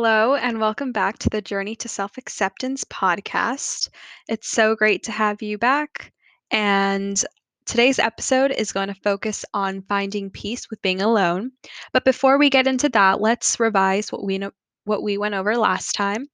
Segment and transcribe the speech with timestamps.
[0.00, 3.90] and welcome back to the Journey to Self Acceptance podcast.
[4.28, 6.10] It's so great to have you back.
[6.50, 7.22] And
[7.66, 11.52] today's episode is going to focus on finding peace with being alone.
[11.92, 14.52] But before we get into that, let's revise what we know
[14.84, 16.28] what we went over last time.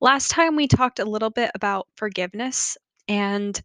[0.00, 3.60] Last time we talked a little bit about forgiveness and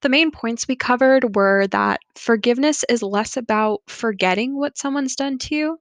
[0.00, 5.36] the main points we covered were that forgiveness is less about forgetting what someone's done
[5.40, 5.78] to you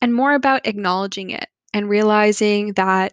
[0.00, 3.12] and more about acknowledging it and realizing that,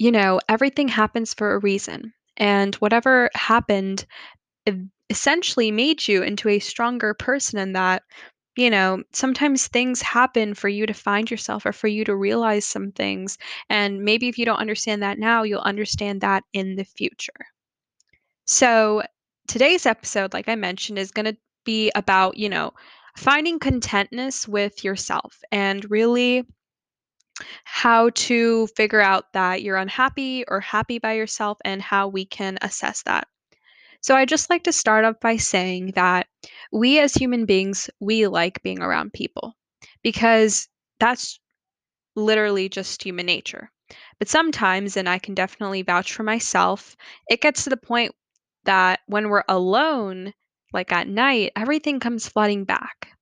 [0.00, 2.12] you know, everything happens for a reason.
[2.36, 4.04] And whatever happened
[5.08, 8.02] essentially made you into a stronger person, and that,
[8.56, 12.66] you know, sometimes things happen for you to find yourself or for you to realize
[12.66, 13.38] some things.
[13.70, 17.46] And maybe if you don't understand that now, you'll understand that in the future.
[18.46, 19.04] So,
[19.46, 22.72] today's episode, like I mentioned, is going to be about, you know,
[23.16, 26.44] finding contentness with yourself and really
[27.64, 32.58] how to figure out that you're unhappy or happy by yourself and how we can
[32.62, 33.26] assess that.
[34.00, 36.26] So I just like to start off by saying that
[36.72, 39.54] we as human beings, we like being around people
[40.02, 41.38] because that's
[42.16, 43.70] literally just human nature.
[44.18, 46.96] But sometimes, and I can definitely vouch for myself,
[47.28, 48.14] it gets to the point
[48.64, 50.32] that when we're alone,
[50.72, 53.12] like at night, everything comes flooding back.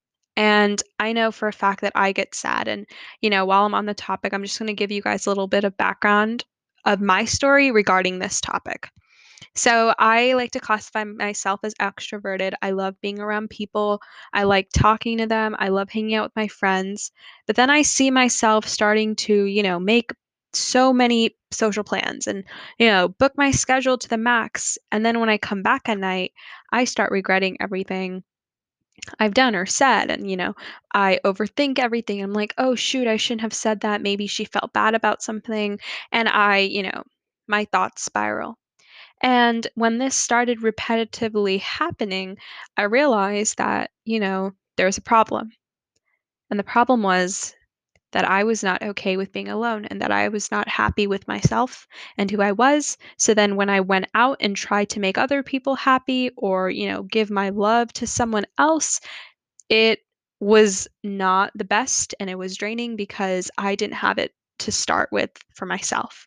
[0.40, 2.66] And I know for a fact that I get sad.
[2.66, 2.86] And,
[3.20, 5.30] you know, while I'm on the topic, I'm just going to give you guys a
[5.30, 6.46] little bit of background
[6.86, 8.88] of my story regarding this topic.
[9.54, 12.54] So, I like to classify myself as extroverted.
[12.62, 14.00] I love being around people.
[14.32, 15.56] I like talking to them.
[15.58, 17.12] I love hanging out with my friends.
[17.46, 20.10] But then I see myself starting to, you know, make
[20.54, 22.44] so many social plans and,
[22.78, 24.78] you know, book my schedule to the max.
[24.90, 26.32] And then when I come back at night,
[26.72, 28.22] I start regretting everything
[29.18, 30.10] I've done or said.
[30.10, 30.54] And, you know,
[30.94, 32.22] I overthink everything.
[32.22, 34.02] I'm like, oh, shoot, I shouldn't have said that.
[34.02, 35.78] Maybe she felt bad about something.
[36.12, 37.02] And I, you know,
[37.48, 38.58] my thoughts spiral.
[39.22, 42.38] And when this started repetitively happening,
[42.76, 45.52] I realized that, you know, there was a problem.
[46.50, 47.54] And the problem was
[48.12, 51.28] that I was not okay with being alone and that I was not happy with
[51.28, 51.86] myself
[52.18, 52.96] and who I was.
[53.16, 56.88] So then when I went out and tried to make other people happy or, you
[56.88, 59.00] know, give my love to someone else,
[59.68, 60.00] it
[60.40, 65.10] was not the best and it was draining because I didn't have it to start
[65.12, 66.26] with for myself.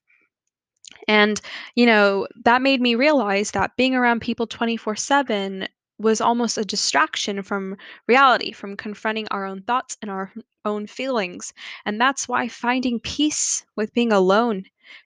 [1.07, 1.39] And,
[1.75, 5.67] you know, that made me realize that being around people 24 7
[5.97, 7.77] was almost a distraction from
[8.07, 10.31] reality, from confronting our own thoughts and our
[10.65, 11.53] own feelings.
[11.85, 14.65] And that's why finding peace with being alone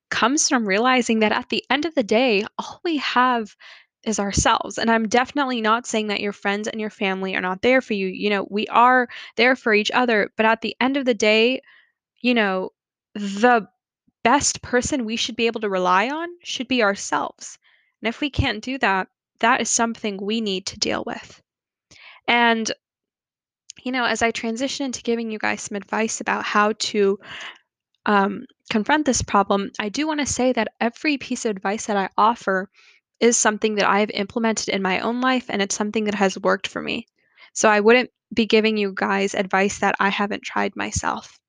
[0.09, 3.55] comes from realizing that at the end of the day, all we have
[4.03, 4.77] is ourselves.
[4.77, 7.93] And I'm definitely not saying that your friends and your family are not there for
[7.93, 8.07] you.
[8.07, 10.31] You know, we are there for each other.
[10.37, 11.61] But at the end of the day,
[12.21, 12.71] you know,
[13.13, 13.67] the
[14.23, 17.59] best person we should be able to rely on should be ourselves.
[18.01, 19.07] And if we can't do that,
[19.39, 21.41] that is something we need to deal with.
[22.27, 22.69] And,
[23.83, 27.19] you know, as I transition into giving you guys some advice about how to
[28.05, 31.97] um, confront this problem, I do want to say that every piece of advice that
[31.97, 32.69] I offer
[33.19, 36.37] is something that I have implemented in my own life and it's something that has
[36.39, 37.05] worked for me.
[37.53, 41.39] So I wouldn't be giving you guys advice that I haven't tried myself.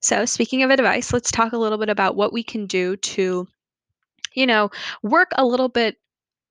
[0.00, 3.46] So, speaking of advice, let's talk a little bit about what we can do to,
[4.34, 4.70] you know,
[5.02, 5.96] work a little bit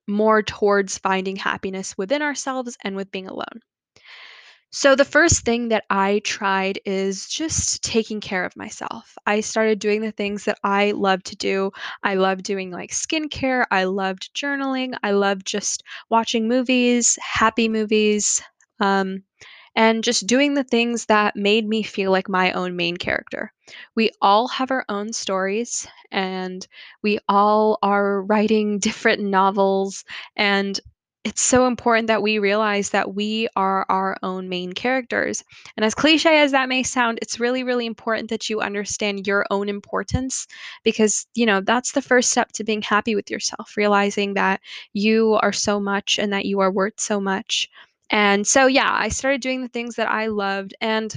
[0.06, 3.60] more towards finding happiness within ourselves and with being alone.
[4.70, 9.16] So, the first thing that I tried is just taking care of myself.
[9.24, 11.70] I started doing the things that I love to do.
[12.02, 13.64] I love doing like skincare.
[13.70, 14.94] I loved journaling.
[15.02, 18.42] I loved just watching movies, happy movies.
[18.80, 19.22] Um,
[19.76, 23.52] and just doing the things that made me feel like my own main character.
[23.94, 26.66] We all have our own stories, and
[27.02, 30.04] we all are writing different novels,
[30.36, 30.80] and
[31.24, 35.42] it's so important that we realize that we are our own main characters.
[35.76, 39.44] And as cliche as that may sound, it's really, really important that you understand your
[39.50, 40.46] own importance
[40.84, 44.60] because, you know, that's the first step to being happy with yourself, realizing that
[44.92, 47.68] you are so much and that you are worth so much.
[48.10, 50.74] And so, yeah, I started doing the things that I loved.
[50.80, 51.14] And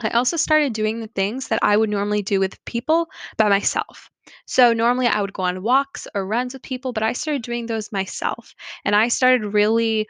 [0.00, 4.08] I also started doing the things that I would normally do with people by myself.
[4.46, 7.66] So, normally I would go on walks or runs with people, but I started doing
[7.66, 8.54] those myself.
[8.84, 10.06] And I started really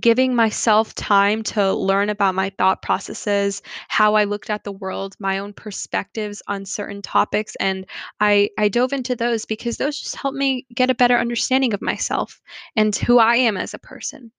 [0.00, 5.16] giving myself time to learn about my thought processes, how I looked at the world,
[5.20, 7.86] my own perspectives on certain topics and
[8.20, 11.82] I I dove into those because those just helped me get a better understanding of
[11.82, 12.40] myself
[12.76, 14.32] and who I am as a person.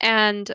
[0.00, 0.50] And,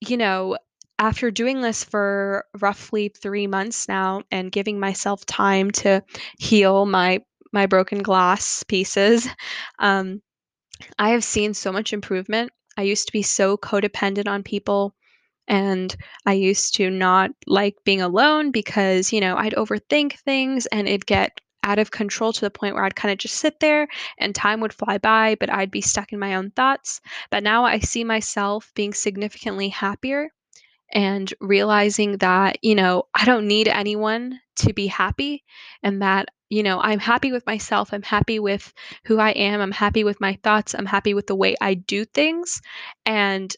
[0.00, 0.58] you know,
[0.98, 6.02] after doing this for roughly 3 months now and giving myself time to
[6.38, 7.20] heal my
[7.52, 9.28] my broken glass pieces,
[9.80, 10.22] um,
[10.98, 12.52] I have seen so much improvement.
[12.76, 14.94] I used to be so codependent on people,
[15.48, 15.94] and
[16.26, 21.06] I used to not like being alone because, you know, I'd overthink things and it'd
[21.06, 24.60] get out of control to the point where I'd kinda just sit there and time
[24.60, 27.00] would fly by, but I'd be stuck in my own thoughts.
[27.30, 30.30] But now I see myself being significantly happier
[30.92, 35.44] and realizing that, you know, I don't need anyone to be happy
[35.82, 37.92] and that, you know, I'm happy with myself.
[37.92, 38.72] I'm happy with
[39.04, 39.60] who I am.
[39.60, 40.74] I'm happy with my thoughts.
[40.74, 42.60] I'm happy with the way I do things.
[43.06, 43.54] And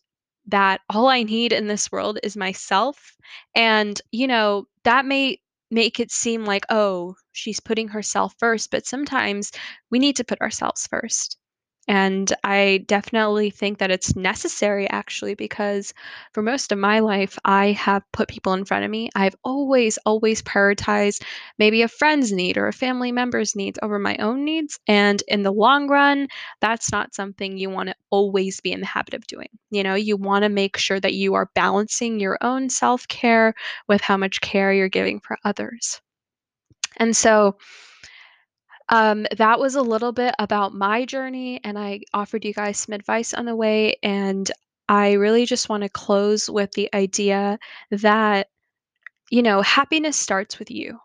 [0.47, 3.17] that all I need in this world is myself.
[3.55, 5.39] And, you know, that may
[5.71, 8.71] make it seem like, oh, she's putting herself first.
[8.71, 9.53] But sometimes
[9.91, 11.39] we need to put ourselves first.
[11.89, 15.93] And I definitely think that it's necessary actually because
[16.33, 19.11] for most of my life, I have put people in front of me.
[19.17, 21.25] I've always, always prioritized
[21.59, 24.79] maybe a friend's need or a family member's needs over my own needs.
[24.87, 26.29] And in the long run,
[26.61, 29.49] that's not something you want to always be in the habit of doing.
[29.71, 33.55] You know, you want to make sure that you are balancing your own self care
[33.89, 36.01] with how much care you're giving for others.
[36.99, 37.57] And so,
[38.89, 42.93] um, that was a little bit about my journey, and I offered you guys some
[42.93, 43.97] advice on the way.
[44.03, 44.51] And
[44.89, 47.59] I really just want to close with the idea
[47.91, 48.49] that,
[49.31, 50.99] you know, happiness starts with you.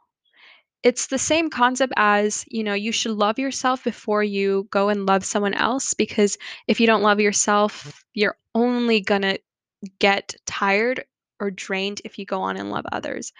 [0.83, 5.05] It's the same concept as, you know, you should love yourself before you go and
[5.05, 6.37] love someone else because
[6.67, 9.39] if you don't love yourself, you're only going to
[9.99, 11.05] get tired
[11.39, 13.31] or drained if you go on and love others.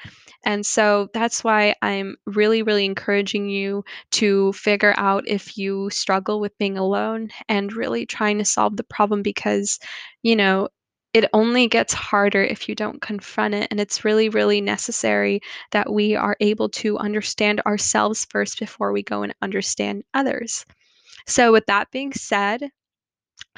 [0.46, 6.40] And so that's why I'm really, really encouraging you to figure out if you struggle
[6.40, 9.80] with being alone and really trying to solve the problem because,
[10.24, 10.70] you know,
[11.14, 13.68] it only gets harder if you don't confront it.
[13.72, 15.42] And it's really, really necessary
[15.72, 20.66] that we are able to understand ourselves first before we go and understand others.
[21.26, 22.70] So, with that being said,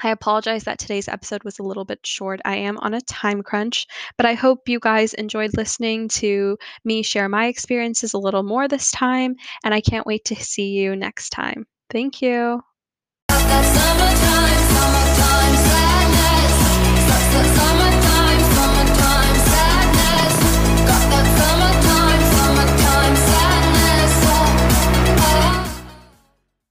[0.02, 2.40] I apologize that today's episode was a little bit short.
[2.44, 3.86] I am on a time crunch,
[4.16, 8.68] but I hope you guys enjoyed listening to me share my experiences a little more
[8.68, 11.66] this time, and I can't wait to see you next time.
[11.90, 12.62] Thank you.